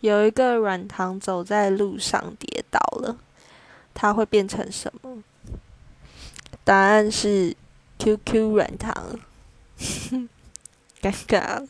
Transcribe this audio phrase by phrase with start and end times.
[0.00, 3.16] 有一个软糖走在路上跌倒了，
[3.94, 5.22] 它会变成什么？
[6.64, 7.56] 答案是
[7.98, 9.18] QQ 软糖。
[11.02, 11.66] 尴尬。